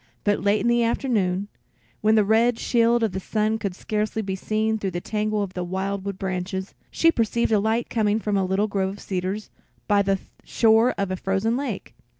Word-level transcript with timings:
But 0.23 0.41
late 0.41 0.61
in 0.61 0.67
the 0.67 0.81
afternoon, 0.83 1.47
when 2.01 2.15
the 2.15 2.25
red 2.25 2.57
shield 2.57 3.03
of 3.03 3.11
the 3.11 3.19
sun 3.19 3.59
could 3.59 3.75
scarcely 3.75 4.23
be 4.23 4.35
seen 4.35 4.79
through 4.79 4.89
the 4.89 4.99
tangle 4.99 5.43
of 5.43 5.53
the 5.53 5.63
wild 5.63 6.03
wood 6.05 6.17
branches, 6.17 6.73
she 6.89 7.11
perceived 7.11 7.51
a 7.51 7.59
light 7.59 7.87
coming 7.87 8.17
from 8.17 8.35
a 8.35 8.43
little 8.43 8.65
grove 8.67 8.89
of 8.89 8.99
cedars 8.99 9.51
by 9.87 10.01
the 10.01 10.17
shore 10.43 10.95
of 10.97 11.11
a 11.11 11.15
frozen 11.17 11.55
lake. 11.55 11.93